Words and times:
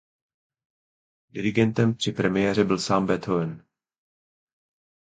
Dirigentem 1.29 1.93
při 1.93 2.11
premiéře 2.11 2.63
byl 2.63 2.79
sám 2.79 3.05
Beethoven. 3.05 3.65